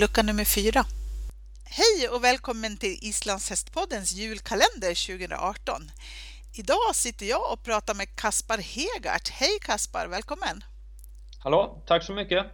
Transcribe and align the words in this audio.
lucka 0.00 0.22
nummer 0.22 0.44
fyra. 0.44 0.84
Hej 1.64 2.08
och 2.08 2.24
välkommen 2.24 2.76
till 2.76 2.98
Islandshästpoddens 3.02 4.12
julkalender 4.12 5.06
2018. 5.06 5.90
Idag 6.54 6.94
sitter 6.94 7.26
jag 7.26 7.52
och 7.52 7.64
pratar 7.64 7.94
med 7.94 8.16
Kaspar 8.16 8.58
Hegart. 8.58 9.28
Hej 9.28 9.58
Kaspar, 9.62 10.06
välkommen! 10.06 10.64
Hallå, 11.38 11.82
tack 11.86 12.04
så 12.04 12.12
mycket! 12.12 12.46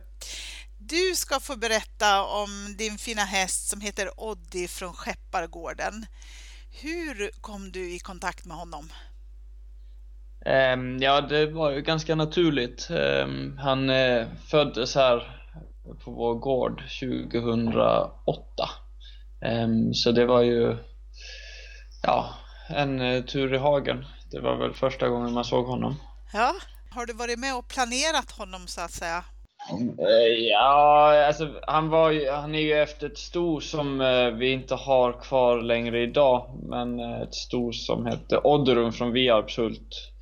Du 0.78 1.14
ska 1.14 1.40
få 1.40 1.56
berätta 1.56 2.22
om 2.22 2.74
din 2.78 2.98
fina 2.98 3.24
häst 3.24 3.68
som 3.68 3.80
heter 3.80 4.10
Oddi 4.16 4.68
från 4.68 4.92
Skeppargården. 4.92 6.06
Hur 6.80 7.30
kom 7.40 7.72
du 7.72 7.90
i 7.94 7.98
kontakt 7.98 8.44
med 8.44 8.56
honom? 8.56 8.92
Um, 10.46 10.98
ja, 11.02 11.20
det 11.20 11.46
var 11.46 11.70
ju 11.70 11.82
ganska 11.82 12.14
naturligt. 12.14 12.88
Um, 12.90 13.58
han 13.58 13.90
uh, 13.90 14.26
föddes 14.50 14.94
här 14.94 15.35
på 16.04 16.10
vår 16.10 16.34
gård 16.34 16.82
2008. 17.00 18.70
Um, 19.64 19.94
så 19.94 20.12
det 20.12 20.26
var 20.26 20.42
ju 20.42 20.76
ja, 22.02 22.34
en 22.68 23.00
uh, 23.00 23.24
tur 23.24 23.54
i 23.54 23.58
hagen. 23.58 24.04
Det 24.30 24.40
var 24.40 24.56
väl 24.56 24.72
första 24.72 25.08
gången 25.08 25.32
man 25.32 25.44
såg 25.44 25.66
honom. 25.66 25.94
Ja, 26.32 26.54
har 26.90 27.06
du 27.06 27.12
varit 27.12 27.38
med 27.38 27.56
och 27.56 27.68
planerat 27.68 28.30
honom 28.30 28.66
så 28.66 28.80
att 28.80 28.90
säga? 28.90 29.24
Eh, 29.98 30.48
ja, 30.50 31.26
alltså 31.26 31.48
han, 31.66 31.88
var 31.88 32.10
ju, 32.10 32.30
han 32.30 32.54
är 32.54 32.60
ju 32.60 32.72
efter 32.72 33.06
ett 33.06 33.18
sto 33.18 33.60
som 33.60 34.00
eh, 34.00 34.30
vi 34.30 34.52
inte 34.52 34.74
har 34.74 35.20
kvar 35.20 35.62
längre 35.62 36.02
idag. 36.02 36.50
Men 36.62 37.00
eh, 37.00 37.20
ett 37.20 37.34
sto 37.34 37.72
som 37.72 38.06
hette 38.06 38.38
Odderum 38.38 38.92
från 38.92 39.12
Viarpshult. 39.12 40.12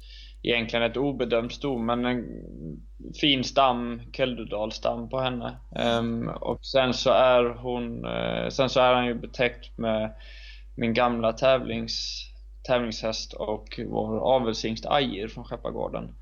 Egentligen 0.46 0.90
ett 0.90 0.96
obedömt 0.96 1.52
sto, 1.52 1.78
men 1.78 2.04
en 2.04 2.24
fin 3.20 3.44
stam, 3.44 4.00
Keldudal-stam 4.12 5.08
på 5.08 5.20
henne. 5.20 5.56
Um, 5.98 6.28
och 6.28 6.64
sen 6.64 6.94
så 6.94 7.10
är 7.10 7.44
hon, 7.44 8.04
uh, 8.06 8.48
sen 8.48 8.68
så 8.68 8.80
är 8.80 8.94
han 8.94 9.06
ju 9.06 9.14
betäckt 9.14 9.78
med 9.78 10.14
min 10.74 10.94
gamla 10.94 11.32
tävlings, 11.32 12.24
tävlingshäst 12.62 13.32
och 13.32 13.80
vår 13.88 14.34
avelshingst 14.34 14.86
Ajir 14.86 15.28
från 15.28 15.44
Skeppargården. 15.44 16.14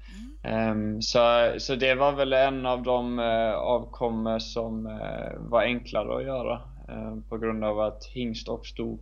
Um, 0.44 1.02
så, 1.02 1.52
så 1.58 1.74
det 1.74 1.94
var 1.94 2.12
väl 2.12 2.32
en 2.32 2.66
av 2.66 2.82
de 2.82 3.18
uh, 3.18 3.54
avkommor 3.54 4.38
som 4.38 4.86
uh, 4.86 5.50
var 5.50 5.62
enklare 5.62 6.16
att 6.16 6.24
göra 6.24 6.54
uh, 6.88 7.20
på 7.28 7.38
grund 7.38 7.64
av 7.64 7.80
att 7.80 8.04
hingst 8.04 8.48
och 8.48 8.66
sto 8.66 8.98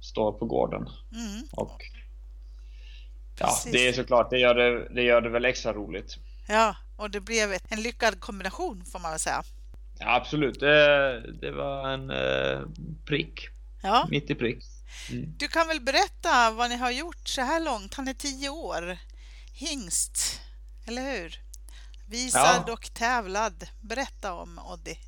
står 0.00 0.32
på 0.32 0.46
gården. 0.46 0.80
Mm. 1.12 1.42
Och 1.56 1.82
ja, 3.42 3.72
det 3.72 3.88
är 3.88 3.92
såklart, 3.92 4.30
det 4.30 4.38
gör 4.38 4.54
det, 4.54 4.94
det 4.94 5.02
gör 5.02 5.20
det 5.20 5.28
väl 5.28 5.44
extra 5.44 5.72
roligt. 5.72 6.16
Ja, 6.48 6.76
och 6.96 7.10
det 7.10 7.20
blev 7.20 7.58
en 7.68 7.82
lyckad 7.82 8.20
kombination 8.20 8.84
får 8.84 8.98
man 8.98 9.10
väl 9.10 9.20
säga. 9.20 9.42
Ja, 9.98 10.14
absolut, 10.14 10.60
det, 10.60 11.32
det 11.40 11.50
var 11.50 11.88
en 11.88 12.12
prick. 13.06 13.48
Ja. 13.82 14.06
Mitt 14.10 14.30
i 14.30 14.34
prick. 14.34 14.64
Mm. 15.10 15.34
Du 15.38 15.48
kan 15.48 15.68
väl 15.68 15.80
berätta 15.80 16.50
vad 16.50 16.70
ni 16.70 16.76
har 16.76 16.90
gjort 16.90 17.28
så 17.28 17.40
här 17.40 17.60
långt? 17.60 17.94
Han 17.94 18.08
är 18.08 18.14
tio 18.14 18.48
år 18.48 18.98
hingst, 19.52 20.40
eller 20.86 21.02
hur? 21.02 21.40
Visad 22.08 22.64
ja. 22.66 22.72
och 22.72 22.94
tävlad. 22.94 23.66
Berätta 23.80 24.32
om 24.32 24.58
Oddi. 24.58 24.98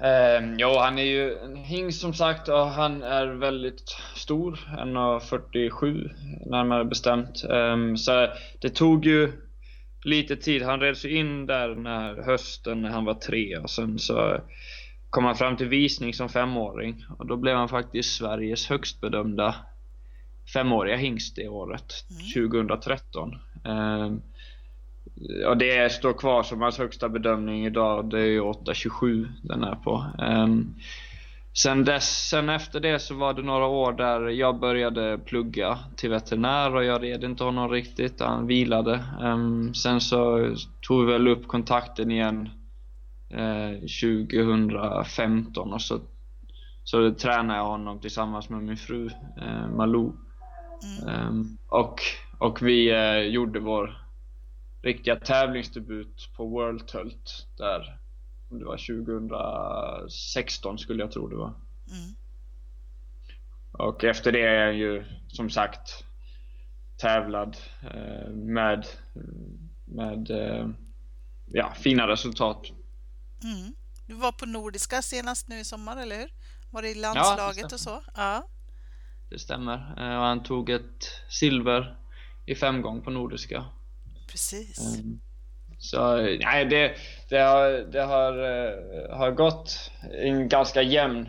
Um, 0.00 0.56
jo, 0.58 0.78
han 0.78 0.98
är 0.98 1.04
ju 1.04 1.38
en 1.38 1.56
hingst 1.56 2.00
som 2.00 2.14
sagt 2.14 2.48
och 2.48 2.66
han 2.66 3.02
är 3.02 3.26
väldigt 3.26 3.96
stor, 4.14 4.60
1,47 4.78 6.10
närmare 6.46 6.84
bestämt. 6.84 7.44
Um, 7.48 7.96
så 7.96 8.28
det 8.60 8.70
tog 8.70 9.06
ju 9.06 9.32
lite 10.04 10.36
tid. 10.36 10.62
Han 10.62 10.80
reds 10.80 11.04
in 11.04 11.46
där 11.46 11.74
när 11.74 12.22
hösten 12.22 12.82
när 12.82 12.90
han 12.90 13.04
var 13.04 13.14
tre 13.14 13.56
och 13.56 13.70
sen 13.70 13.98
så 13.98 14.40
kom 15.10 15.24
han 15.24 15.36
fram 15.36 15.56
till 15.56 15.68
visning 15.68 16.14
som 16.14 16.28
femåring 16.28 17.04
och 17.18 17.26
då 17.26 17.36
blev 17.36 17.56
han 17.56 17.68
faktiskt 17.68 18.16
Sveriges 18.16 18.68
högst 18.68 19.00
bedömda 19.00 19.54
femåriga 20.52 20.96
hingst 20.96 21.36
det 21.36 21.48
året, 21.48 21.94
mm. 22.10 22.50
2013. 22.50 23.34
Eh, 23.64 24.12
och 25.46 25.56
det 25.56 25.92
står 25.92 26.12
kvar 26.12 26.42
som 26.42 26.62
hans 26.62 26.78
högsta 26.78 27.08
bedömning 27.08 27.66
idag, 27.66 28.10
det 28.10 28.20
är 28.20 28.40
8,27 28.40 29.28
den 29.42 29.64
är 29.64 29.74
på. 29.74 30.06
Eh, 30.18 30.46
sen, 31.54 31.84
dess, 31.84 32.28
sen 32.28 32.48
efter 32.48 32.80
det 32.80 32.98
så 32.98 33.14
var 33.14 33.34
det 33.34 33.42
några 33.42 33.66
år 33.66 33.92
där 33.92 34.28
jag 34.28 34.58
började 34.58 35.18
plugga 35.18 35.78
till 35.96 36.10
veterinär 36.10 36.74
och 36.74 36.84
jag 36.84 37.02
red 37.02 37.24
inte 37.24 37.44
honom 37.44 37.70
riktigt, 37.70 38.20
han 38.20 38.46
vilade. 38.46 38.94
Eh, 38.94 39.38
sen 39.74 40.00
så 40.00 40.50
tog 40.80 41.06
vi 41.06 41.12
väl 41.12 41.28
upp 41.28 41.48
kontakten 41.48 42.10
igen 42.10 42.48
2015 43.30 45.68
eh, 45.68 45.74
och 45.74 45.82
så, 45.82 46.00
så 46.84 47.14
tränade 47.14 47.58
jag 47.58 47.66
honom 47.66 48.00
tillsammans 48.00 48.48
med 48.48 48.62
min 48.62 48.76
fru 48.76 49.10
eh, 49.42 49.68
Malou. 49.76 50.12
Um, 51.06 51.58
och, 51.68 52.00
och 52.38 52.62
vi 52.62 52.92
uh, 52.92 53.18
gjorde 53.18 53.60
vår 53.60 54.01
riktiga 54.82 55.16
tävlingsdebut 55.16 56.30
på 56.36 56.46
World 56.46 56.88
Tult 56.88 57.46
där 57.56 57.98
det 58.50 58.64
var 58.64 58.76
2016 60.06 60.78
skulle 60.78 61.02
jag 61.02 61.12
tro 61.12 61.28
det 61.28 61.36
var. 61.36 61.54
Mm. 61.90 62.14
Och 63.72 64.04
efter 64.04 64.32
det 64.32 64.40
är 64.40 64.66
jag 64.66 64.74
ju 64.74 65.04
som 65.28 65.50
sagt 65.50 66.04
tävlad 66.96 67.56
uh, 67.84 68.30
med, 68.30 68.86
med 69.84 70.30
uh, 70.30 70.68
ja, 71.46 71.74
fina 71.74 72.08
resultat. 72.08 72.66
Mm. 73.42 73.74
Du 74.06 74.14
var 74.14 74.32
på 74.32 74.46
Nordiska 74.46 75.02
senast 75.02 75.48
nu 75.48 75.58
i 75.58 75.64
sommar, 75.64 75.96
eller 75.96 76.16
hur? 76.16 76.32
Var 76.70 76.82
det 76.82 76.88
i 76.88 76.94
landslaget 76.94 77.66
ja, 77.70 77.74
och 77.74 77.80
så? 77.80 78.02
Ja 78.14 78.48
det 79.32 79.38
stämmer. 79.38 79.94
Eh, 79.98 80.16
och 80.16 80.24
han 80.24 80.42
tog 80.42 80.70
ett 80.70 81.04
silver 81.28 81.96
i 82.46 82.54
femgång 82.54 83.02
på 83.02 83.10
Nordiska. 83.10 83.64
Precis. 84.32 84.78
Ehm, 84.78 85.20
så 85.78 86.16
nej, 86.16 86.64
det, 86.64 86.94
det, 87.28 87.38
har, 87.38 87.92
det 87.92 88.02
har, 88.02 88.32
eh, 88.32 89.16
har 89.16 89.30
gått 89.30 89.90
en 90.24 90.48
ganska 90.48 90.82
jämn 90.82 91.28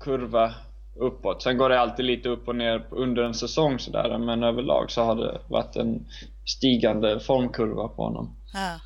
kurva 0.00 0.54
uppåt. 1.00 1.42
Sen 1.42 1.58
går 1.58 1.68
det 1.68 1.80
alltid 1.80 2.04
lite 2.04 2.28
upp 2.28 2.48
och 2.48 2.56
ner 2.56 2.86
under 2.90 3.22
en 3.22 3.34
säsong 3.34 3.78
sådär, 3.78 4.18
men 4.18 4.42
överlag 4.42 4.90
så 4.90 5.02
har 5.02 5.14
det 5.14 5.40
varit 5.48 5.76
en 5.76 6.06
stigande 6.46 7.20
formkurva 7.20 7.88
på 7.88 8.02
honom. 8.02 8.36
Ja. 8.52 8.80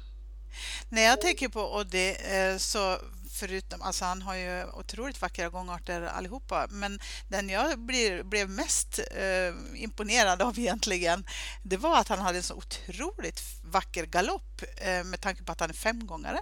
När 0.89 1.03
jag 1.03 1.21
tänker 1.21 1.49
på 1.49 1.61
Oddi 1.61 2.09
eh, 2.09 2.57
så 2.59 2.97
förutom, 3.35 3.83
alltså 3.83 4.05
han 4.05 4.23
har 4.23 4.35
ju 4.35 4.65
otroligt 4.65 5.23
vackra 5.23 5.49
gångarter 5.49 6.03
allihopa, 6.03 6.67
men 6.71 6.99
den 7.29 7.49
jag 7.49 7.79
blir, 7.79 8.23
blev 8.23 8.49
mest 8.49 8.99
eh, 8.99 9.83
imponerad 9.83 10.43
av 10.43 10.59
egentligen, 10.59 11.25
det 11.63 11.77
var 11.77 12.01
att 12.01 12.09
han 12.09 12.19
hade 12.19 12.39
en 12.39 12.43
så 12.43 12.55
otroligt 12.55 13.41
vacker 13.65 14.07
galopp 14.07 14.63
eh, 14.77 15.05
med 15.05 15.21
tanke 15.21 15.45
på 15.45 15.53
att 15.53 15.61
han 15.61 15.71
är 15.71 15.75
femgångare. 15.75 16.39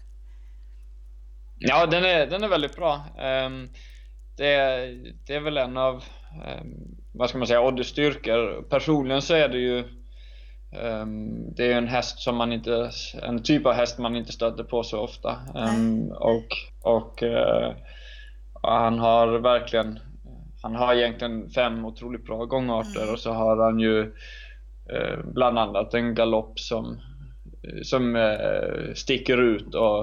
Ja, 1.59 1.87
den 1.87 2.05
är, 2.05 2.27
den 2.27 2.43
är 2.43 2.49
väldigt 2.49 2.77
bra. 2.77 2.95
Um, 3.19 3.71
det, 4.37 4.47
det 5.27 5.35
är 5.35 5.41
väl 5.41 5.57
en 5.57 5.77
av, 5.77 5.95
um, 5.95 6.97
vad 7.13 7.29
ska 7.29 7.39
man 7.39 7.47
säga, 7.47 7.61
Oddys 7.61 7.87
styrkor. 7.87 8.63
Personligen 8.63 9.23
så 9.23 9.35
är 9.35 9.49
det 9.49 9.59
ju 9.59 10.02
Um, 10.73 11.55
det 11.55 11.73
är 11.73 11.79
en 11.79 11.89
häst 11.89 12.19
som 12.19 12.37
man 12.37 12.53
inte, 12.53 12.91
en 13.23 13.43
typ 13.43 13.67
av 13.67 13.73
häst 13.73 13.99
man 13.99 14.17
inte 14.17 14.33
stöter 14.33 14.65
på 14.65 14.83
så 14.83 14.99
ofta. 14.99 15.39
Um, 15.55 16.13
och 16.13 16.47
och 16.83 17.23
uh, 17.23 17.73
han 18.63 18.99
har 18.99 19.39
verkligen, 19.39 19.99
han 20.63 20.75
har 20.75 20.95
egentligen 20.95 21.51
fem 21.51 21.85
otroligt 21.85 22.27
bra 22.27 22.45
gångarter 22.45 23.03
mm. 23.03 23.13
och 23.13 23.21
så 23.21 23.33
har 23.33 23.65
han 23.65 23.81
ju 23.81 24.01
uh, 24.93 25.25
bland 25.25 25.59
annat 25.59 25.95
en 25.95 26.15
galopp 26.15 26.61
som, 26.61 27.01
som 27.83 28.17
uh, 28.17 28.95
sticker 28.95 29.39
ut 29.39 29.75
och, 29.75 30.01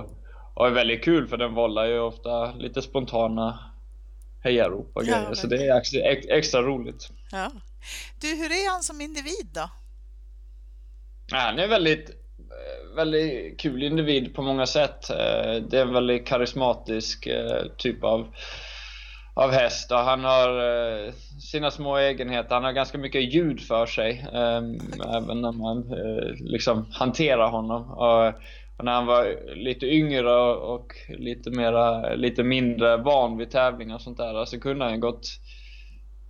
och 0.53 0.67
är 0.67 0.71
väldigt 0.71 1.03
kul 1.03 1.27
för 1.27 1.38
den 1.38 1.53
vållar 1.53 1.85
ju 1.85 1.99
ofta 1.99 2.51
lite 2.51 2.81
spontana 2.81 3.59
hejarop 4.44 4.91
och 4.94 5.03
grejer. 5.03 5.25
Ja, 5.29 5.35
så 5.35 5.47
det 5.47 5.67
är 5.67 5.77
extra, 5.77 5.99
extra 6.38 6.61
roligt. 6.61 7.09
Ja. 7.31 7.51
Du, 8.21 8.27
hur 8.27 8.51
är 8.51 8.71
han 8.71 8.83
som 8.83 9.01
individ 9.01 9.49
då? 9.53 9.69
Han 11.31 11.59
är 11.59 11.67
väldigt, 11.67 12.11
väldigt 12.95 13.59
kul 13.59 13.83
individ 13.83 14.35
på 14.35 14.41
många 14.41 14.65
sätt. 14.65 15.09
Eh, 15.09 15.55
det 15.69 15.77
är 15.77 15.81
en 15.81 15.93
väldigt 15.93 16.27
karismatisk 16.27 17.27
eh, 17.27 17.61
typ 17.77 18.03
av, 18.03 18.27
av 19.33 19.51
häst 19.51 19.91
och 19.91 19.97
han 19.97 20.23
har 20.23 20.49
eh, 20.49 21.13
sina 21.51 21.71
små 21.71 21.97
egenheter. 21.97 22.55
Han 22.55 22.63
har 22.63 22.71
ganska 22.71 22.97
mycket 22.97 23.33
ljud 23.33 23.61
för 23.61 23.85
sig, 23.85 24.25
även 24.33 25.41
när 25.41 25.51
man 25.51 25.83
liksom 26.39 26.85
hanterar 26.91 27.49
honom. 27.49 27.91
Och 27.91 28.33
när 28.83 28.91
han 28.91 29.05
var 29.05 29.55
lite 29.55 29.85
yngre 29.85 30.33
och 30.51 30.93
lite, 31.07 31.49
mera, 31.49 32.15
lite 32.15 32.43
mindre 32.43 32.97
van 32.97 33.37
vid 33.37 33.51
tävlingar 33.51 33.95
och 33.95 34.01
sånt 34.01 34.17
där 34.17 34.45
så 34.45 34.59
kunde 34.59 34.85
han 34.85 34.99
gått 34.99 35.27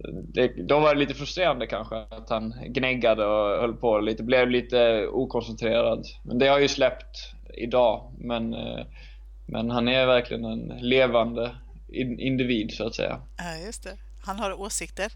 det, 0.07 0.47
då 0.47 0.79
var 0.79 0.95
lite 0.95 1.13
frustrerande 1.13 1.67
kanske 1.67 1.95
att 1.95 2.29
han 2.29 2.53
gnäggade 2.67 3.25
och 3.25 3.61
höll 3.61 3.73
på 3.73 3.99
lite, 3.99 4.23
blev 4.23 4.49
lite 4.49 5.07
okoncentrerad. 5.07 6.05
Men 6.23 6.39
det 6.39 6.47
har 6.47 6.59
ju 6.59 6.67
släppt 6.67 7.33
idag. 7.53 8.13
Men, 8.17 8.53
eh, 8.53 8.85
men 9.45 9.71
han 9.71 9.87
är 9.87 10.05
verkligen 10.05 10.45
en 10.45 10.67
levande 10.81 11.55
individ 12.17 12.71
så 12.73 12.87
att 12.87 12.95
säga. 12.95 13.21
Ja, 13.37 13.65
just 13.65 13.83
det. 13.83 13.97
Han 14.21 14.39
har 14.39 14.61
åsikter. 14.61 15.11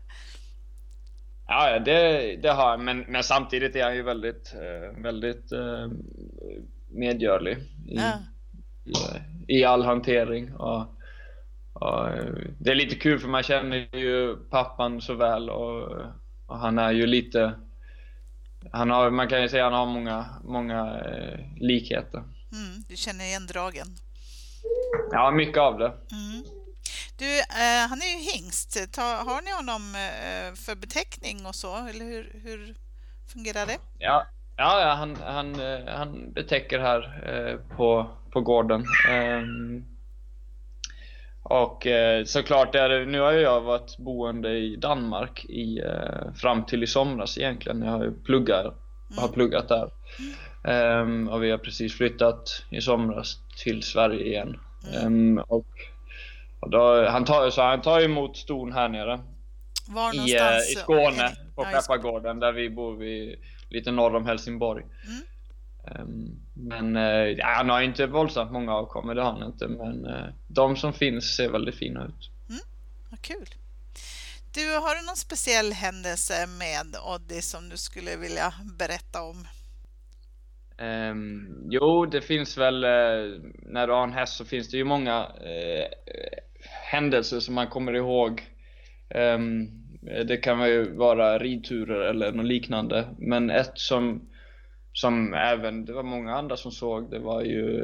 Ja, 1.47 1.79
det, 1.79 2.35
det 2.35 2.51
har 2.51 2.69
han, 2.69 2.85
men, 2.85 2.99
men 2.99 3.23
samtidigt 3.23 3.75
är 3.75 3.83
han 3.83 3.95
ju 3.95 4.03
väldigt, 4.03 4.53
eh, 4.53 5.01
väldigt 5.03 5.51
eh, 5.51 5.87
medgörlig 6.89 7.57
i, 7.87 7.95
ja. 7.95 8.13
i, 9.47 9.59
i, 9.59 9.63
all 9.63 9.83
hantering. 9.83 10.53
Och, 10.55 10.85
och, 11.73 12.09
det 12.59 12.71
är 12.71 12.75
lite 12.75 12.95
kul 12.95 13.19
för 13.19 13.27
man 13.27 13.43
känner 13.43 13.95
ju 13.95 14.35
pappan 14.35 15.01
så 15.01 15.13
väl 15.13 15.49
och, 15.49 15.91
och 16.47 16.59
han 16.59 16.79
är 16.79 16.91
ju 16.91 17.07
lite 17.07 17.53
han 18.71 18.89
har, 18.89 19.11
man 19.11 19.27
kan 19.27 19.41
ju 19.41 19.49
säga 19.49 19.65
att 19.65 19.71
han 19.73 19.79
har 19.79 19.93
många, 19.93 20.25
många 20.43 20.99
eh, 20.99 21.39
likheter. 21.57 22.19
Mm, 22.51 22.83
du 22.89 22.95
känner 22.95 23.25
igen 23.25 23.47
dragen? 23.47 23.87
Ja, 25.11 25.31
mycket 25.31 25.57
av 25.57 25.77
det. 25.77 25.87
Mm. 25.87 26.43
Du, 27.17 27.39
eh, 27.39 27.87
han 27.89 28.01
är 28.01 28.05
ju 28.05 28.31
hingst. 28.31 28.93
Ta, 28.93 29.01
har 29.01 29.41
ni 29.41 29.51
honom 29.51 29.95
eh, 29.95 30.53
för 30.55 30.75
beteckning 30.75 31.45
och 31.45 31.55
så, 31.55 31.75
eller 31.87 32.05
hur, 32.05 32.41
hur 32.43 32.75
fungerar 33.33 33.65
det? 33.65 33.77
Ja, 33.99 34.25
ja, 34.57 34.95
han, 34.97 35.15
han, 35.15 35.59
eh, 35.59 35.95
han 35.95 36.33
betäcker 36.33 36.79
här 36.79 37.01
eh, 37.29 37.75
på, 37.77 38.17
på 38.31 38.41
gården. 38.41 38.85
Och 41.43 41.87
eh, 41.87 42.23
såklart, 42.25 42.75
är 42.75 43.05
nu 43.05 43.19
har 43.19 43.31
jag 43.31 43.61
varit 43.61 43.97
boende 43.97 44.49
i 44.49 44.75
Danmark 44.75 45.45
i, 45.45 45.79
eh, 45.79 46.33
fram 46.35 46.65
till 46.65 46.83
i 46.83 46.87
somras 46.87 47.37
egentligen. 47.37 47.81
Jag 47.81 47.91
har, 47.91 48.13
pluggat, 48.25 48.65
mm. 48.65 48.75
har 49.17 49.27
pluggat 49.27 49.67
där. 49.67 49.89
Mm. 50.19 50.33
Um, 50.65 51.29
och 51.29 51.43
vi 51.43 51.51
har 51.51 51.57
precis 51.57 51.97
flyttat 51.97 52.65
i 52.69 52.81
somras 52.81 53.37
till 53.63 53.83
Sverige 53.83 54.25
igen. 54.25 54.59
Mm. 54.93 55.37
Um, 55.37 55.43
och, 55.47 55.67
och 56.59 56.69
då, 56.69 57.05
han, 57.09 57.25
tar, 57.25 57.49
så 57.49 57.61
han 57.61 57.81
tar 57.81 58.01
emot 58.01 58.37
ston 58.37 58.73
här 58.73 58.89
nere. 58.89 59.19
Var 59.87 60.15
I, 60.15 60.19
uh, 60.19 60.57
I 60.71 60.75
Skåne, 60.75 61.31
på 61.55 61.63
Peppargården, 61.63 62.39
där 62.39 62.51
vi 62.51 62.69
bor 62.69 62.95
vi, 62.95 63.35
lite 63.69 63.91
norr 63.91 64.15
om 64.15 64.25
Helsingborg. 64.25 64.83
Mm. 64.83 65.21
Um, 65.83 66.39
men 66.53 66.97
uh, 66.97 67.29
ja, 67.37 67.45
han 67.45 67.69
har 67.69 67.81
inte 67.81 68.07
våldsamt 68.07 68.51
många 68.51 68.73
avkommor, 68.73 69.15
det 69.15 69.21
har 69.21 69.31
han 69.31 69.51
inte. 69.51 69.67
Men 69.67 70.05
uh, 70.05 70.29
de 70.47 70.75
som 70.75 70.93
finns 70.93 71.35
ser 71.35 71.49
väldigt 71.49 71.75
fina 71.75 72.05
ut. 72.05 72.29
Mm, 72.49 72.61
vad 73.09 73.21
kul. 73.21 73.47
Du, 74.53 74.75
har 74.75 74.95
du 74.95 75.05
någon 75.05 75.15
speciell 75.15 75.73
händelse 75.73 76.47
med 76.59 76.95
Oddi 77.05 77.41
som 77.41 77.69
du 77.69 77.77
skulle 77.77 78.17
vilja 78.17 78.53
berätta 78.79 79.21
om? 79.21 79.47
Um, 80.77 81.67
jo, 81.69 82.05
det 82.05 82.21
finns 82.21 82.57
väl, 82.57 82.83
uh, 82.83 83.41
när 83.61 83.87
du 83.87 83.93
har 83.93 84.03
en 84.03 84.13
häst 84.13 84.37
så 84.37 84.45
finns 84.45 84.69
det 84.69 84.77
ju 84.77 84.83
många 84.83 85.25
uh, 85.25 85.85
händelser 86.91 87.39
som 87.39 87.55
man 87.55 87.67
kommer 87.67 87.93
ihåg. 87.93 88.43
Um, 89.15 89.83
det 90.27 90.37
kan 90.37 90.67
ju 90.67 90.95
vara 90.95 91.39
ridturer 91.39 92.09
eller 92.09 92.31
något 92.31 92.45
liknande. 92.45 93.07
Men 93.17 93.49
ett 93.49 93.71
som, 93.75 94.29
som 94.93 95.33
även, 95.33 95.85
det 95.85 95.93
var 95.93 96.03
många 96.03 96.35
andra 96.35 96.57
som 96.57 96.71
såg, 96.71 97.11
det 97.11 97.19
var 97.19 97.41
ju, 97.41 97.81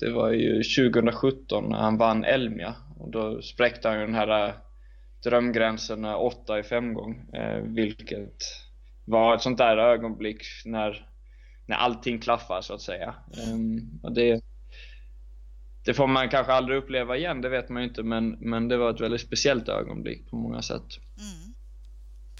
det 0.00 0.10
var 0.10 0.30
ju 0.30 0.62
2017 0.62 1.68
när 1.68 1.78
han 1.78 1.98
vann 1.98 2.24
Elmia. 2.24 2.74
Och 2.98 3.10
då 3.10 3.42
spräckte 3.42 3.88
han 3.88 4.00
ju 4.00 4.06
den 4.06 4.14
här 4.14 4.48
eh, 4.48 4.54
drömgränsen 5.24 6.04
8 6.04 6.58
i 6.58 6.62
femgång. 6.62 7.30
Eh, 7.34 7.62
vilket 7.62 8.36
var 9.04 9.34
ett 9.34 9.42
sånt 9.42 9.58
där 9.58 9.76
ögonblick 9.76 10.42
när 10.64 11.06
när 11.66 11.76
allting 11.76 12.18
klaffar 12.18 12.60
så 12.60 12.74
att 12.74 12.80
säga. 12.80 13.14
Um, 13.48 14.00
och 14.02 14.12
det, 14.12 14.44
det 15.84 15.94
får 15.94 16.06
man 16.06 16.28
kanske 16.28 16.52
aldrig 16.52 16.78
uppleva 16.78 17.16
igen, 17.16 17.40
det 17.40 17.48
vet 17.48 17.68
man 17.68 17.82
ju 17.82 17.88
inte, 17.88 18.02
men, 18.02 18.30
men 18.30 18.68
det 18.68 18.76
var 18.76 18.90
ett 18.90 19.00
väldigt 19.00 19.20
speciellt 19.20 19.68
ögonblick 19.68 20.30
på 20.30 20.36
många 20.36 20.62
sätt. 20.62 20.86
Mm. 21.18 21.51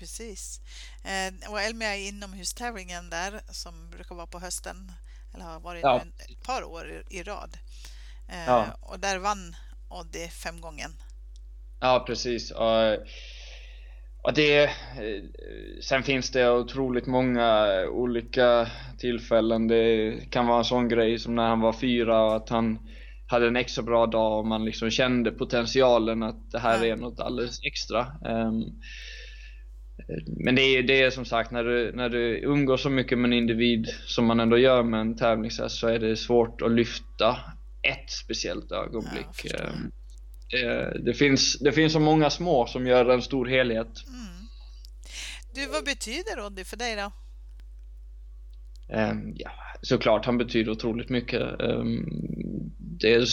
Precis. 0.03 0.61
Eh, 1.05 1.51
och 1.51 1.61
Elmia 1.61 1.97
är 1.97 2.09
inomhustävlingen 2.09 3.11
där 3.11 3.41
som 3.51 3.91
brukar 3.91 4.15
vara 4.15 4.27
på 4.27 4.39
hösten, 4.39 4.93
eller 5.35 5.45
har 5.45 5.61
varit 5.61 5.83
ja. 5.83 6.01
ett 6.01 6.47
par 6.47 6.65
år 6.65 7.03
i, 7.11 7.23
rad. 7.23 7.59
Eh, 8.29 8.47
ja. 8.47 8.67
Och 8.81 8.99
där 8.99 9.19
vann 9.19 9.57
Oddi 9.89 10.29
fem 10.29 10.61
gången. 10.61 10.91
Ja, 11.81 12.05
precis. 12.07 12.51
Och, 12.51 12.93
och 14.23 14.35
det, 14.35 14.71
sen 15.83 16.03
finns 16.03 16.31
det 16.31 16.51
otroligt 16.51 17.07
många 17.07 17.67
olika 17.91 18.71
tillfällen. 18.99 19.69
Det 19.69 20.17
kan 20.31 20.47
vara 20.47 20.59
en 20.59 20.65
sån 20.65 20.89
grej 20.89 21.19
som 21.19 21.35
när 21.35 21.49
han 21.49 21.61
var 21.61 21.73
fyra 21.73 22.25
och 22.25 22.37
att 22.37 22.49
han 22.49 22.79
hade 23.27 23.47
en 23.47 23.57
extra 23.57 23.83
bra 23.83 24.07
dag 24.07 24.39
och 24.39 24.47
man 24.47 24.65
liksom 24.65 24.91
kände 24.91 25.31
potentialen 25.31 26.23
att 26.23 26.51
det 26.51 26.59
här 26.59 26.85
är 26.85 26.97
något 26.97 27.21
alldeles 27.21 27.61
extra. 27.65 28.07
Um, 28.25 28.81
men 30.27 30.55
det 30.55 30.63
är, 30.63 30.83
det 30.83 31.03
är 31.03 31.11
som 31.11 31.25
sagt, 31.25 31.51
när 31.51 31.65
du, 31.65 31.93
när 31.93 32.09
du 32.09 32.39
umgås 32.39 32.83
så 32.83 32.91
mycket 32.91 33.19
med 33.19 33.29
en 33.29 33.33
individ 33.33 33.87
som 34.07 34.27
man 34.27 34.41
ändå 34.41 34.59
gör 34.59 34.83
med 34.83 35.01
en 35.01 35.17
tävlingshäst 35.17 35.77
så 35.77 35.89
är 35.89 35.99
det 35.99 36.17
svårt 36.17 36.63
att 36.63 36.73
lyfta 36.73 37.39
ett 37.83 38.11
speciellt 38.11 38.73
ögonblick. 38.73 39.45
Ja, 39.45 39.59
det, 40.51 40.99
det, 41.05 41.15
finns, 41.15 41.59
det 41.59 41.73
finns 41.73 41.93
så 41.93 42.01
många 42.01 42.31
små 42.31 42.67
som 42.67 42.87
gör 42.87 43.11
en 43.11 43.23
stor 43.23 43.47
helhet. 43.47 44.05
Mm. 44.09 44.47
Du, 45.55 45.67
vad 45.67 45.85
betyder 45.85 46.37
Roddy 46.37 46.65
för 46.65 46.77
dig 46.77 46.97
då? 46.97 47.13
Um, 48.97 49.35
ja, 49.37 49.51
såklart, 49.83 50.27
han 50.27 50.39
betyder 50.39 50.73
otroligt 50.73 51.09
mycket. 51.09 51.43
Um, 51.61 52.07
det, 52.79 53.15
är, 53.15 53.27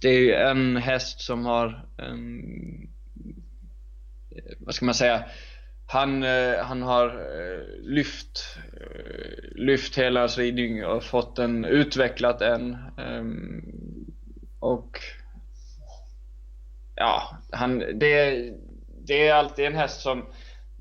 det 0.00 0.32
är 0.32 0.50
en 0.50 0.76
häst 0.76 1.20
som 1.20 1.44
har, 1.44 1.88
um, 1.98 2.88
vad 4.58 4.74
ska 4.74 4.84
man 4.84 4.94
säga, 4.94 5.24
han, 5.86 6.22
uh, 6.22 6.58
han 6.62 6.82
har 6.82 7.06
uh, 7.06 7.82
lyft, 7.82 8.58
uh, 8.80 9.64
lyft 9.64 9.98
hela 9.98 10.26
ridning 10.26 10.86
och 10.86 11.04
fått 11.04 11.36
den, 11.36 11.64
utvecklat 11.64 12.42
en. 12.42 12.76
och 14.60 14.98
ja, 16.96 17.38
han, 17.52 17.78
det, 17.78 18.44
det 19.06 19.26
är 19.28 19.34
alltid 19.34 19.64
en 19.64 19.74
häst 19.74 20.00
som 20.00 20.26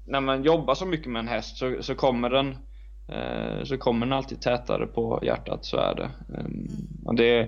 när 0.06 0.22
man 0.22 0.44
jobbar 0.44 0.76
så 0.76 0.86
mycket 0.86 1.12
med 1.12 1.20
en 1.20 1.28
häst 1.28 1.58
så, 1.58 1.78
så 1.82 1.96
kommer 1.96 2.30
den 2.30 2.56
eh, 3.08 3.64
så 3.64 3.78
kommer 3.78 4.06
den 4.06 4.14
alltid 4.14 4.42
tätare 4.42 4.88
på 4.88 5.20
hjärtat, 5.24 5.66
så 5.66 5.78
är 5.78 5.96
det. 5.96 6.12
Um, 6.28 6.68
och 7.06 7.16
det 7.16 7.40
eh, 7.40 7.48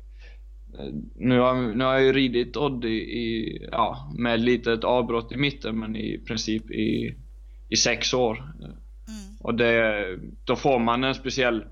nu, 1.16 1.40
har, 1.40 1.76
nu 1.76 1.84
har 1.84 1.94
jag 1.94 2.04
ju 2.04 2.14
ridit 2.14 2.58
Odd 2.58 2.86
i, 2.86 2.98
i, 2.98 3.60
ja, 3.72 4.14
med 4.18 4.40
lite 4.40 4.74
ett 4.74 4.84
avbrott 4.84 5.32
i 5.32 5.38
mitten 5.38 5.80
men 5.80 5.96
i 5.96 6.18
princip 6.28 6.72
i, 6.72 7.16
i 7.70 7.76
sex 7.76 8.14
år. 8.14 8.38
Mm. 8.60 8.72
Och 9.40 9.56
det, 9.56 10.06
då 10.44 10.56
får 10.56 10.80
man 10.80 11.04
en 11.04 11.16
speciell 11.16 11.66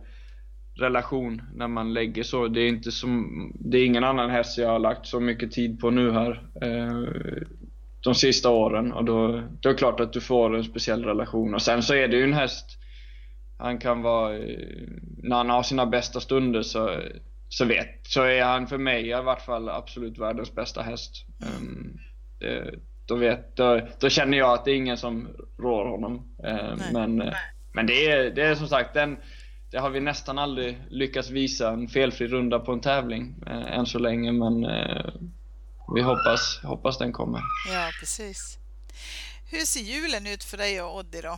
relation 0.75 1.42
när 1.54 1.68
man 1.68 1.94
lägger 1.94 2.24
så. 2.24 2.48
Det 2.48 2.62
är 2.62 2.68
inte 2.70 2.92
som, 2.92 3.52
det 3.60 3.78
är 3.78 3.86
ingen 3.86 4.04
annan 4.04 4.30
häst 4.30 4.58
jag 4.58 4.70
har 4.70 4.80
lagt 4.80 5.06
så 5.06 5.20
mycket 5.20 5.52
tid 5.52 5.80
på 5.80 5.90
nu 5.90 6.12
här. 6.12 6.50
Eh, 6.62 7.44
de 8.00 8.16
sista 8.16 8.50
åren 8.50 8.94
och 8.94 9.06
då, 9.06 9.28
då 9.62 9.70
är 9.70 9.74
det 9.74 9.80
klart 9.80 10.00
att 10.00 10.14
du 10.14 10.22
får 10.22 10.56
en 10.56 10.64
speciell 10.64 11.06
relation. 11.06 11.54
Och 11.54 11.62
sen 11.62 11.84
så 11.84 11.94
är 11.94 12.08
det 12.08 12.18
ju 12.18 12.24
en 12.24 12.34
häst, 12.34 12.66
han 13.58 13.78
kan 13.78 14.02
vara, 14.02 14.38
när 15.18 15.36
han 15.36 15.50
har 15.50 15.64
sina 15.64 15.86
bästa 15.86 16.20
stunder 16.20 16.62
så, 16.62 17.02
så 17.50 17.66
vet, 17.66 18.08
så 18.08 18.22
är 18.22 18.44
han 18.44 18.68
för 18.68 18.78
mig 18.78 19.10
i 19.10 19.14
vart 19.14 19.42
fall 19.42 19.70
absolut 19.70 20.18
världens 20.18 20.56
bästa 20.56 20.82
häst. 20.82 21.25
Um, 21.60 22.00
det, 22.40 22.75
då, 23.06 23.16
vet, 23.16 23.56
då, 23.56 23.88
då, 24.00 24.10
känner 24.10 24.38
jag 24.38 24.54
att 24.54 24.66
det 24.66 24.72
är 24.72 24.76
ingen 24.76 24.98
som 24.98 25.28
rår 25.58 25.86
honom. 25.86 26.36
Uh, 26.48 26.92
men, 26.94 27.34
men 27.74 27.88
det 27.88 28.12
är, 28.12 28.32
det 28.32 28.42
är 28.42 28.56
som 28.56 28.68
sagt, 28.68 28.94
den, 28.94 29.18
det 29.72 29.78
har 29.78 29.90
vi 29.90 30.00
nästan 30.00 30.40
aldrig 30.40 30.78
lyckats 30.90 31.30
visa 31.30 31.70
en 31.70 31.88
felfri 31.88 32.28
runda 32.28 32.60
på 32.60 32.72
en 32.72 32.82
tävling 32.82 33.36
uh, 33.48 33.78
än 33.78 33.86
så 33.86 34.00
länge. 34.00 34.32
Men 34.32 34.66
uh, 34.66 35.12
vi 35.96 36.02
hoppas, 36.02 36.60
hoppas 36.64 36.98
den 36.98 37.14
kommer. 37.14 37.42
Ja, 37.74 37.90
precis. 38.00 38.58
Hur 39.52 39.66
ser 39.66 39.80
julen 39.80 40.28
ut 40.28 40.44
för 40.44 40.58
dig 40.58 40.82
och 40.82 40.98
Oddi 40.98 41.22
då? 41.22 41.38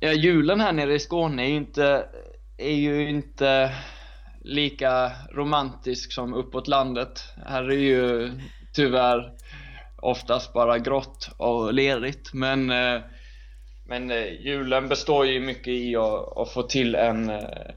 Ja, 0.00 0.12
julen 0.12 0.60
här 0.60 0.72
nere 0.72 0.94
i 0.94 0.98
Skåne 0.98 1.42
är 1.42 1.48
ju 1.48 1.56
inte, 1.56 2.08
är 2.56 2.74
ju 2.74 3.08
inte 3.08 3.74
lika 4.40 5.12
romantisk 5.32 6.12
som 6.12 6.34
uppåt 6.34 6.68
landet. 6.68 7.22
Här 7.46 7.70
är 7.70 7.78
ju 7.78 8.30
tyvärr 8.72 9.32
oftast 10.02 10.52
bara 10.52 10.78
grått 10.78 11.30
och 11.36 11.74
lerigt. 11.74 12.34
Men, 12.34 12.70
eh, 12.70 13.00
men 13.86 14.10
eh, 14.10 14.32
julen 14.40 14.88
består 14.88 15.26
ju 15.26 15.40
mycket 15.40 15.68
i 15.68 15.96
att, 15.96 16.36
att 16.38 16.50
få 16.50 16.62
till 16.62 16.94
en 16.94 17.30
eh, 17.30 17.70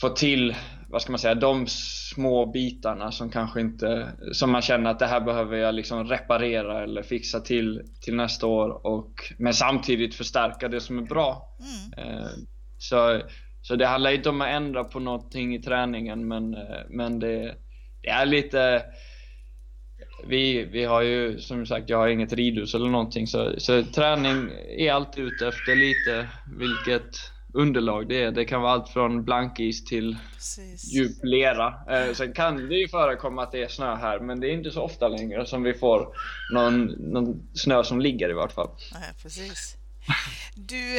få 0.00 0.08
till 0.08 0.54
vad 0.88 1.02
ska 1.02 1.12
man 1.12 1.18
säga, 1.18 1.34
de 1.34 1.66
små 1.68 2.46
bitarna 2.46 3.12
som 3.12 3.30
kanske 3.30 3.60
inte, 3.60 4.12
som 4.32 4.50
man 4.50 4.62
känner 4.62 4.90
att 4.90 4.98
det 4.98 5.06
här 5.06 5.20
behöver 5.20 5.56
jag 5.56 5.74
liksom 5.74 6.04
reparera 6.04 6.82
eller 6.82 7.02
fixa 7.02 7.40
till 7.40 7.82
till 8.00 8.14
nästa 8.14 8.46
år 8.46 8.86
och 8.86 9.12
men 9.38 9.54
samtidigt 9.54 10.14
förstärka 10.14 10.68
det 10.68 10.80
som 10.80 10.98
är 10.98 11.02
bra. 11.02 11.56
Mm. 11.98 12.28
Så, 12.78 13.20
så 13.62 13.76
det 13.76 13.86
handlar 13.86 14.10
inte 14.10 14.28
om 14.28 14.40
att 14.40 14.48
ändra 14.48 14.84
på 14.84 15.00
någonting 15.00 15.54
i 15.54 15.62
träningen 15.62 16.28
men, 16.28 16.56
men 16.88 17.18
det, 17.18 17.54
det 18.02 18.08
är 18.08 18.26
lite 18.26 18.82
vi, 20.24 20.64
vi 20.64 20.84
har 20.84 21.02
ju 21.02 21.38
som 21.38 21.66
sagt, 21.66 21.88
jag 21.88 21.98
har 21.98 22.08
inget 22.08 22.32
ridhus 22.32 22.74
eller 22.74 22.88
någonting 22.88 23.26
så, 23.26 23.54
så 23.58 23.84
träning 23.84 24.50
är 24.78 24.92
alltid 24.92 25.24
ute 25.24 25.48
efter 25.48 25.76
lite 25.76 26.28
vilket 26.58 27.30
underlag 27.54 28.08
det 28.08 28.22
är. 28.22 28.30
Det 28.30 28.44
kan 28.44 28.60
vara 28.60 28.72
allt 28.72 28.88
från 28.88 29.24
blankis 29.24 29.84
till 29.84 30.16
Precis. 30.34 30.92
djup 30.94 31.24
lera. 31.24 31.74
Eh, 31.90 32.14
sen 32.14 32.32
kan 32.32 32.68
det 32.68 32.74
ju 32.74 32.88
förekomma 32.88 33.42
att 33.42 33.52
det 33.52 33.62
är 33.62 33.68
snö 33.68 33.96
här 33.96 34.18
men 34.20 34.40
det 34.40 34.48
är 34.48 34.52
inte 34.52 34.70
så 34.70 34.82
ofta 34.82 35.08
längre 35.08 35.46
som 35.46 35.62
vi 35.62 35.74
får 35.74 36.08
någon, 36.52 36.84
någon 36.86 37.48
snö 37.54 37.84
som 37.84 38.00
ligger 38.00 38.30
i 38.30 38.32
vart 38.32 38.52
fall. 38.52 38.68
Nej, 38.92 39.10
precis. 39.22 39.76
Du, 40.54 40.98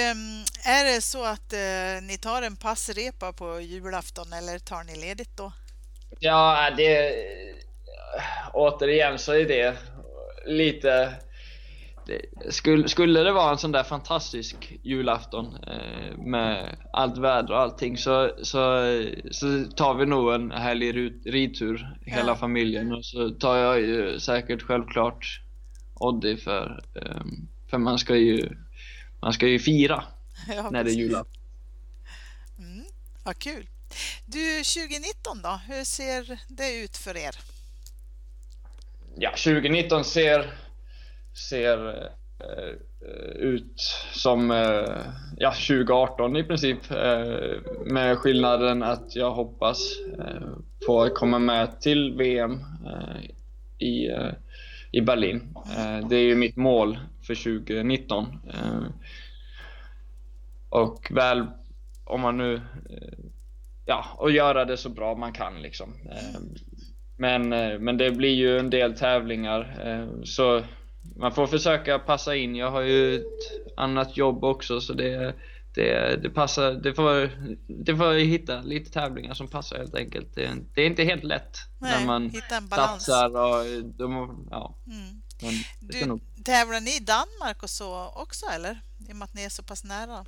är 0.65 0.95
det 0.95 1.01
så 1.01 1.25
att 1.25 1.53
eh, 1.53 2.01
ni 2.01 2.17
tar 2.21 2.41
en 2.41 2.55
passrepa 2.55 3.33
på 3.33 3.61
julafton 3.61 4.33
eller 4.33 4.59
tar 4.59 4.83
ni 4.83 4.95
ledigt 4.95 5.37
då? 5.37 5.51
Ja, 6.19 6.69
det... 6.77 7.13
Återigen 8.53 9.19
så 9.19 9.33
är 9.33 9.45
det 9.45 9.77
lite... 10.45 11.13
Det, 12.05 12.21
skulle, 12.53 12.87
skulle 12.87 13.19
det 13.19 13.31
vara 13.31 13.51
en 13.51 13.57
sån 13.57 13.71
där 13.71 13.83
fantastisk 13.83 14.77
julafton 14.83 15.57
eh, 15.67 16.17
med 16.17 16.77
allt 16.93 17.17
väder 17.17 17.51
och 17.53 17.59
allting 17.59 17.97
så, 17.97 18.31
så, 18.41 18.93
så 19.31 19.63
tar 19.75 19.93
vi 19.93 20.05
nog 20.05 20.33
en 20.33 20.51
härlig 20.51 20.95
ridtur 21.25 21.97
hela 22.05 22.27
ja. 22.27 22.35
familjen 22.35 22.91
och 22.91 23.05
så 23.05 23.29
tar 23.29 23.57
jag 23.57 23.81
ju 23.81 24.19
säkert 24.19 24.61
självklart 24.61 25.41
Oddi 25.99 26.37
för, 26.37 26.83
eh, 26.95 27.21
för 27.69 27.77
man 27.77 27.99
ska 27.99 28.15
ju 28.15 28.49
man 29.21 29.33
ska 29.33 29.47
ju 29.47 29.59
fira 29.59 30.03
ja, 30.55 30.69
när 30.69 30.83
det 30.83 30.91
är 30.91 30.95
julafton. 30.95 31.41
Mm, 32.59 32.85
vad 33.25 33.39
kul! 33.39 33.67
Du, 34.25 34.63
2019 34.63 35.41
då? 35.43 35.59
Hur 35.67 35.83
ser 35.83 36.39
det 36.47 36.83
ut 36.83 36.97
för 36.97 37.17
er? 37.17 37.35
Ja, 39.19 39.31
2019 39.31 40.03
ser, 40.03 40.53
ser 41.49 41.87
eh, 42.39 42.75
ut 43.35 43.81
som 44.13 44.51
eh, 44.51 45.01
ja, 45.37 45.51
2018 45.51 46.35
i 46.35 46.43
princip. 46.43 46.91
Eh, 46.91 47.61
med 47.85 48.17
skillnaden 48.17 48.83
att 48.83 49.15
jag 49.15 49.31
hoppas 49.31 49.77
eh, 50.19 50.47
på 50.87 51.01
att 51.01 51.15
komma 51.15 51.39
med 51.39 51.81
till 51.81 52.15
VM 52.17 52.59
eh, 52.85 53.29
i, 53.77 54.07
eh, 54.07 54.31
i 54.91 55.01
Berlin. 55.01 55.55
Eh, 55.77 56.07
det 56.07 56.15
är 56.15 56.23
ju 56.23 56.35
mitt 56.35 56.55
mål 56.55 56.99
för 57.27 57.35
2019. 57.35 58.25
Eh, 58.53 58.83
och 60.69 61.07
väl 61.11 61.45
om 62.05 62.21
man 62.21 62.37
nu 62.37 62.55
eh, 62.89 63.19
ja, 63.85 64.05
och 64.17 64.31
göra 64.31 64.65
det 64.65 64.77
så 64.77 64.89
bra 64.89 65.15
man 65.15 65.33
kan 65.33 65.61
liksom. 65.61 65.93
Men, 67.17 67.53
eh, 67.53 67.79
men 67.79 67.97
det 67.97 68.11
blir 68.11 68.35
ju 68.35 68.59
en 68.59 68.69
del 68.69 68.97
tävlingar 68.97 69.79
eh, 69.85 70.23
så 70.23 70.63
man 71.15 71.31
får 71.31 71.47
försöka 71.47 71.99
passa 71.99 72.35
in. 72.35 72.55
Jag 72.55 72.71
har 72.71 72.81
ju 72.81 73.15
ett 73.15 73.77
annat 73.77 74.17
jobb 74.17 74.43
också 74.43 74.81
så 74.81 74.93
det, 74.93 75.35
det, 75.75 76.19
det 76.23 76.29
passar, 76.29 76.73
det 76.73 76.93
får, 76.93 77.31
det 77.85 77.95
får 77.95 78.13
hitta 78.13 78.61
lite 78.61 78.91
tävlingar 78.91 79.33
som 79.33 79.47
passar 79.47 79.77
helt 79.77 79.95
enkelt. 79.95 80.35
Det, 80.35 80.49
det 80.75 80.81
är 80.81 80.85
inte 80.85 81.03
helt 81.03 81.23
lätt 81.23 81.57
Nej, 81.79 81.99
när 81.99 82.05
man 82.05 82.31
satsar 82.69 83.37
och 83.37 83.83
de, 83.83 84.47
ja. 84.51 84.75
Mm. 84.85 85.63
du, 85.79 86.05
nog... 86.05 86.21
Tävlar 86.45 86.79
ni 86.79 86.95
i 86.95 86.99
Danmark 86.99 87.63
och 87.63 87.69
så 87.69 88.11
också 88.15 88.45
eller? 88.45 88.81
I 89.09 89.11
och 89.11 89.15
med 89.15 89.25
att 89.25 89.33
ni 89.33 89.43
är 89.43 89.49
så 89.49 89.63
pass 89.63 89.83
nära? 89.83 90.25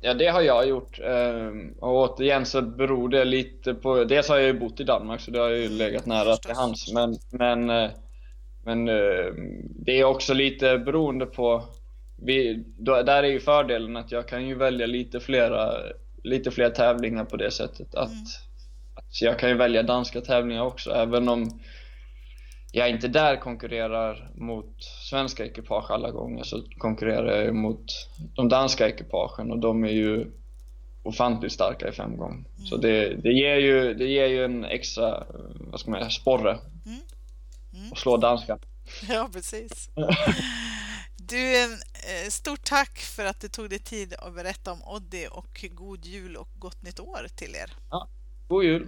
Ja, 0.00 0.14
det 0.14 0.28
har 0.28 0.40
jag 0.40 0.68
gjort. 0.68 1.00
Ehm, 1.00 1.72
och 1.80 1.94
återigen 1.94 2.46
så 2.46 2.62
beror 2.62 3.08
det 3.08 3.24
lite 3.24 3.74
på... 3.74 4.04
Dels 4.04 4.28
har 4.28 4.36
jag 4.36 4.46
ju 4.46 4.58
bott 4.58 4.80
i 4.80 4.84
Danmark 4.84 5.20
så 5.20 5.30
det 5.30 5.38
har 5.38 5.48
ju 5.48 5.68
legat 5.68 6.06
nära 6.06 6.36
till 6.36 6.54
hands. 6.54 6.92
Men, 6.92 7.16
men, 7.30 7.70
eh, 7.70 7.90
men 8.64 8.88
eh, 8.88 9.32
det 9.84 10.00
är 10.00 10.04
också 10.04 10.34
lite 10.34 10.78
beroende 10.78 11.26
på... 11.26 11.64
Vi, 12.22 12.64
där 12.78 13.22
är 13.22 13.28
ju 13.28 13.40
fördelen 13.40 13.96
att 13.96 14.12
jag 14.12 14.28
kan 14.28 14.46
ju 14.46 14.54
välja 14.54 14.86
lite 14.86 15.20
flera, 15.20 15.72
lite 16.24 16.50
fler 16.50 16.70
tävlingar 16.70 17.24
på 17.24 17.36
det 17.36 17.50
sättet. 17.50 17.94
Att, 17.94 18.10
mm. 18.10 18.24
att 18.94 19.22
jag 19.22 19.38
kan 19.38 19.48
ju 19.48 19.56
välja 19.56 19.82
danska 19.82 20.20
tävlingar 20.20 20.62
också 20.62 20.90
även 20.90 21.28
om 21.28 21.60
jag 22.72 22.90
inte 22.90 23.08
där 23.08 23.36
konkurrerar 23.36 24.30
mot 24.34 24.84
svenska 25.10 25.46
ekipage 25.46 25.90
alla 25.90 26.10
gånger 26.10 26.44
så 26.44 26.62
konkurrerar 26.78 27.44
jag 27.44 27.54
mot 27.54 27.84
de 28.34 28.48
danska 28.48 28.88
ekipagen 28.88 29.50
och 29.50 29.58
de 29.58 29.84
är 29.84 29.92
ju 29.92 30.30
ofantligt 31.02 31.52
starka 31.52 31.88
i 31.88 31.92
femgång. 31.92 32.32
Mm. 32.32 32.66
Så 32.66 32.76
det, 32.76 33.14
det, 33.14 33.32
ger 33.32 33.56
ju, 33.56 33.94
det 33.94 34.06
ger 34.06 34.26
ju 34.26 34.44
en 34.44 34.64
extra, 34.64 35.26
vad 35.60 35.80
ska 35.80 35.90
man 35.90 36.00
säga, 36.00 36.10
sporre 36.10 36.50
mm. 36.86 36.98
Mm. 37.74 37.92
att 37.92 37.98
slå 37.98 38.16
danska. 38.16 38.58
Ja, 39.08 39.28
precis. 39.32 39.90
Du, 41.30 41.62
eh, 41.62 42.28
stort 42.30 42.64
tack 42.64 42.98
för 42.98 43.24
att 43.24 43.40
du 43.40 43.48
tog 43.48 43.70
dig 43.70 43.78
tid 43.78 44.14
att 44.18 44.34
berätta 44.34 44.72
om 44.72 44.82
Oddi 44.82 45.28
och 45.30 45.64
god 45.70 46.04
jul 46.04 46.36
och 46.36 46.48
gott 46.58 46.82
nytt 46.82 47.00
år 47.00 47.26
till 47.36 47.54
er. 47.54 47.72
Ja, 47.90 48.08
god 48.48 48.64
jul! 48.64 48.86